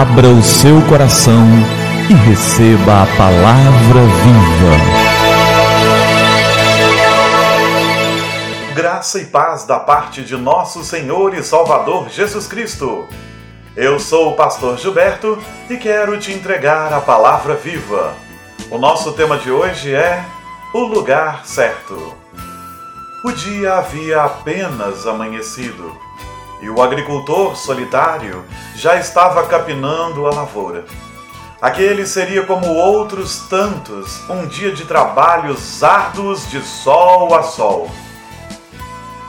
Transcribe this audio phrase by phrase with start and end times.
[0.00, 1.44] Abra o seu coração
[2.08, 4.74] e receba a palavra viva.
[8.74, 13.06] Graça e paz da parte de nosso Senhor e Salvador Jesus Cristo.
[13.76, 15.38] Eu sou o pastor Gilberto
[15.68, 18.14] e quero te entregar a palavra viva.
[18.70, 20.24] O nosso tema de hoje é
[20.72, 22.16] o lugar certo.
[23.22, 25.94] O dia havia apenas amanhecido
[26.60, 30.84] e o agricultor solitário já estava capinando a lavoura.
[31.60, 37.90] Aquele seria como outros tantos, um dia de trabalhos árduos de sol a sol.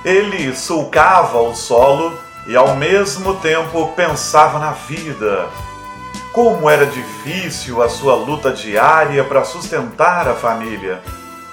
[0.06, 2.18] Ele sulcava o solo
[2.48, 5.48] e ao mesmo tempo pensava na vida.
[6.32, 11.02] Como era difícil a sua luta diária para sustentar a família.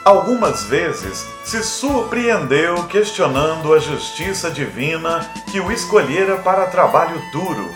[0.04, 7.68] Algumas vezes se surpreendeu questionando a justiça divina que o escolhera para trabalho duro,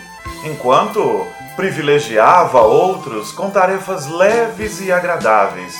[0.44, 5.74] enquanto privilegiava outros com tarefas leves e agradáveis.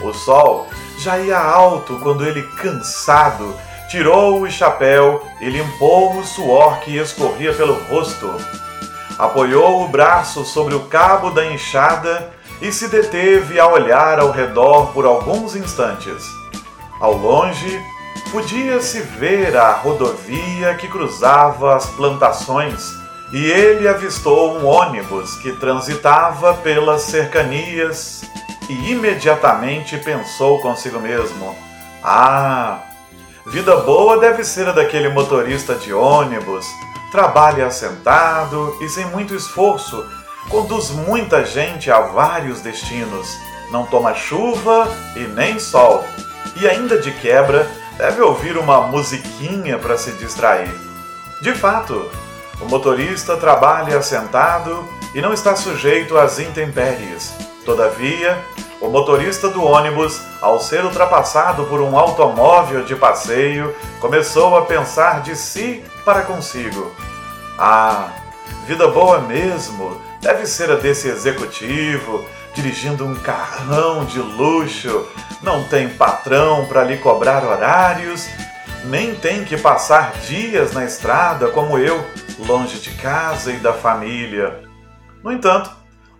[0.00, 0.66] O sol
[0.98, 3.54] já ia alto quando ele, cansado,
[3.88, 8.30] tirou o chapéu e limpou o suor que escorria pelo rosto.
[9.18, 14.92] Apoiou o braço sobre o cabo da enxada e se deteve a olhar ao redor
[14.92, 16.24] por alguns instantes.
[17.00, 17.80] Ao longe,
[18.30, 22.94] podia-se ver a rodovia que cruzava as plantações
[23.32, 28.22] e ele avistou um ônibus que transitava pelas cercanias
[28.68, 31.56] e imediatamente pensou consigo mesmo:
[32.02, 32.82] Ah,
[33.46, 36.66] vida boa deve ser a daquele motorista de ônibus.
[37.10, 40.04] Trabalha assentado e sem muito esforço,
[40.48, 43.36] conduz muita gente a vários destinos.
[43.70, 46.04] Não toma chuva e nem sol
[46.60, 50.72] e ainda de quebra deve ouvir uma musiquinha para se distrair.
[51.42, 52.10] De fato,
[52.60, 57.34] o motorista trabalha sentado e não está sujeito às intempéries.
[57.64, 58.38] Todavia,
[58.80, 65.20] o motorista do ônibus, ao ser ultrapassado por um automóvel de passeio, começou a pensar
[65.22, 66.92] de si para consigo:
[67.58, 68.10] Ah,
[68.66, 75.06] vida boa mesmo deve ser a desse executivo dirigindo um carrão de luxo,
[75.40, 78.28] não tem patrão para lhe cobrar horários,
[78.86, 82.04] nem tem que passar dias na estrada como eu,
[82.40, 84.64] longe de casa e da família.
[85.22, 85.70] No entanto,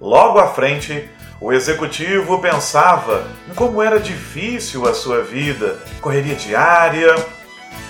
[0.00, 7.12] logo à frente, o executivo pensava em como era difícil a sua vida, correria diária,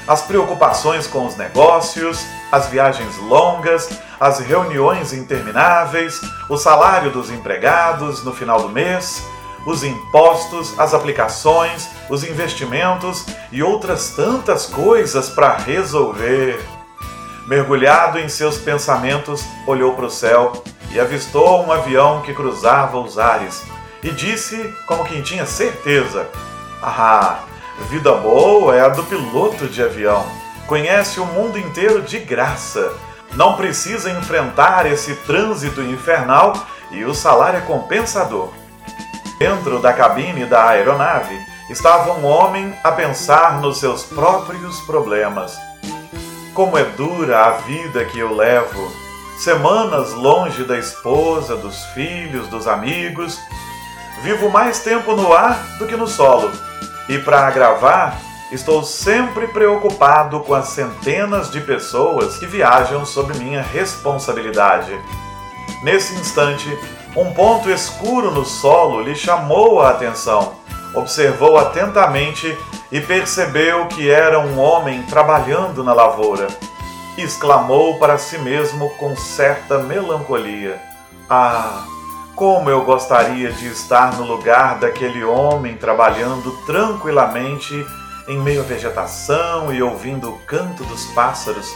[0.08, 3.90] as preocupações com os negócios, as viagens longas,
[4.20, 9.22] as reuniões intermináveis, o salário dos empregados no final do mês,
[9.66, 16.64] os impostos, as aplicações, os investimentos e outras tantas coisas para resolver.
[17.46, 20.52] Mergulhado em seus pensamentos, olhou para o céu
[20.92, 23.62] e avistou um avião que cruzava os ares
[24.02, 26.28] e disse, como quem tinha certeza:
[26.82, 27.40] Ah,
[27.90, 30.24] vida boa é a do piloto de avião.
[30.66, 32.92] Conhece o mundo inteiro de graça
[33.34, 36.54] não precisa enfrentar esse trânsito infernal
[36.90, 38.52] e o salário é compensador.
[39.38, 41.38] Dentro da cabine da aeronave
[41.68, 45.56] estava um homem a pensar nos seus próprios problemas.
[46.54, 48.90] Como é dura a vida que eu levo,
[49.38, 53.38] semanas longe da esposa, dos filhos, dos amigos.
[54.22, 56.50] Vivo mais tempo no ar do que no solo.
[57.08, 58.18] E para agravar,
[58.50, 64.92] Estou sempre preocupado com as centenas de pessoas que viajam sob minha responsabilidade.
[65.82, 66.68] Nesse instante,
[67.16, 70.54] um ponto escuro no solo lhe chamou a atenção.
[70.94, 72.56] Observou atentamente
[72.92, 76.46] e percebeu que era um homem trabalhando na lavoura.
[77.18, 80.80] Exclamou para si mesmo com certa melancolia:
[81.28, 81.84] Ah,
[82.36, 87.84] como eu gostaria de estar no lugar daquele homem trabalhando tranquilamente
[88.28, 91.68] em meio à vegetação e ouvindo o canto dos pássaros,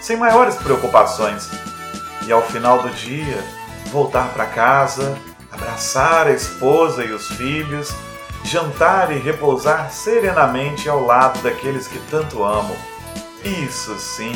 [0.00, 1.48] sem maiores preocupações.
[2.26, 3.42] E ao final do dia,
[3.90, 5.16] voltar para casa,
[5.50, 7.94] abraçar a esposa e os filhos,
[8.44, 12.76] jantar e repousar serenamente ao lado daqueles que tanto amo.
[13.44, 14.34] Isso sim,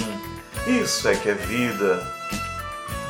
[0.67, 2.07] isso é que é vida.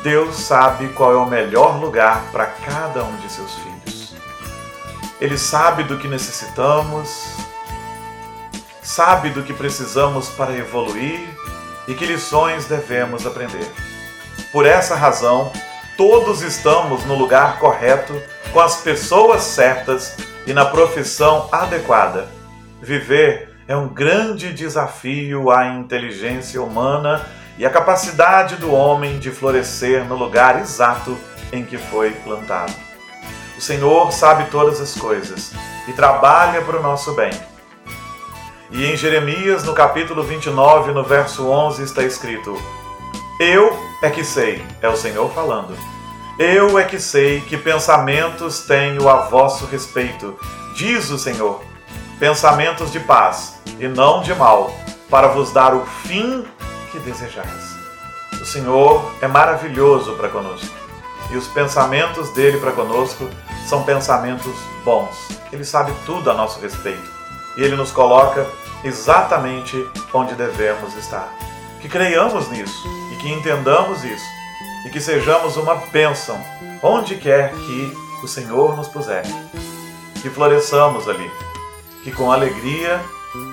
[0.03, 4.15] Deus sabe qual é o melhor lugar para cada um de seus filhos.
[5.19, 7.35] Ele sabe do que necessitamos,
[8.97, 11.29] sabe do que precisamos para evoluir
[11.87, 13.71] e que lições devemos aprender.
[14.51, 15.51] Por essa razão,
[15.95, 18.19] todos estamos no lugar correto,
[18.51, 20.17] com as pessoas certas
[20.47, 22.27] e na profissão adequada.
[22.81, 27.23] Viver é um grande desafio à inteligência humana
[27.55, 31.15] e a capacidade do homem de florescer no lugar exato
[31.53, 32.73] em que foi plantado.
[33.55, 35.51] O Senhor sabe todas as coisas
[35.87, 37.56] e trabalha para o nosso bem.
[38.69, 42.61] E em Jeremias, no capítulo 29, no verso 11, está escrito:
[43.39, 45.73] Eu é que sei, é o Senhor falando.
[46.37, 50.37] Eu é que sei que pensamentos tenho a vosso respeito,
[50.75, 51.63] diz o Senhor,
[52.19, 54.71] pensamentos de paz e não de mal,
[55.09, 56.45] para vos dar o fim
[56.91, 57.77] que desejais.
[58.33, 60.75] O Senhor é maravilhoso para conosco
[61.31, 63.29] e os pensamentos dele para conosco
[63.65, 65.15] são pensamentos bons.
[65.53, 67.16] Ele sabe tudo a nosso respeito
[67.57, 68.45] e ele nos coloca
[68.83, 69.75] exatamente
[70.13, 71.33] onde devemos estar.
[71.81, 74.25] Que creiamos nisso e que entendamos isso
[74.85, 76.39] e que sejamos uma bênção
[76.81, 77.93] onde quer que
[78.23, 79.23] o Senhor nos puser.
[80.21, 81.29] Que floresçamos ali,
[82.03, 83.01] que com alegria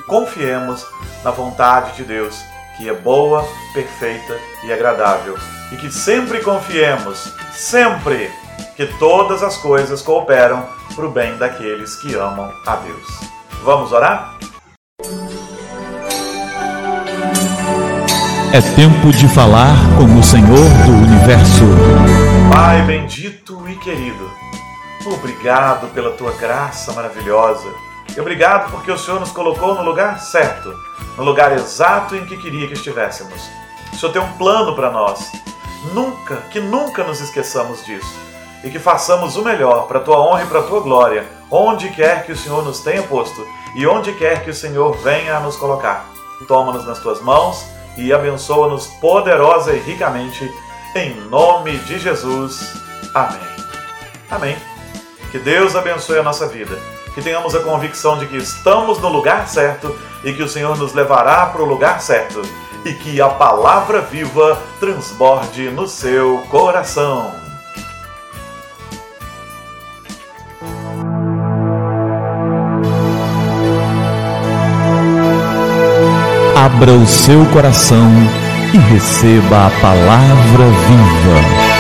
[0.07, 0.87] confiemos
[1.23, 2.39] na vontade de Deus,
[2.77, 5.37] que é boa, perfeita e agradável,
[5.73, 8.31] e que sempre confiemos, sempre,
[8.77, 13.34] que todas as coisas cooperam para o bem daqueles que amam a Deus.
[13.65, 14.37] Vamos orar?
[18.53, 21.65] É tempo de falar com o Senhor do Universo.
[22.53, 24.31] Pai bendito e querido,
[25.07, 27.67] obrigado pela tua graça maravilhosa.
[28.15, 30.71] E obrigado porque o Senhor nos colocou no lugar certo,
[31.17, 33.49] no lugar exato em que queria que estivéssemos.
[33.95, 35.33] O Senhor tem um plano para nós.
[35.95, 38.15] Nunca, que nunca nos esqueçamos disso.
[38.63, 41.89] E que façamos o melhor para a tua honra e para a tua glória, onde
[41.91, 43.47] quer que o Senhor nos tenha posto
[43.77, 46.07] e onde quer que o Senhor venha a nos colocar.
[46.49, 47.65] Toma-nos nas tuas mãos
[47.97, 50.53] e abençoa-nos poderosa e ricamente,
[50.97, 52.75] em nome de Jesus.
[53.15, 53.41] Amém.
[54.29, 54.57] Amém.
[55.31, 56.77] Que Deus abençoe a nossa vida,
[57.15, 60.93] que tenhamos a convicção de que estamos no lugar certo e que o Senhor nos
[60.93, 62.43] levará para o lugar certo
[62.85, 67.44] e que a palavra viva transborde no seu coração.
[76.65, 78.11] Abra o seu coração
[78.73, 81.74] e receba a palavra viva.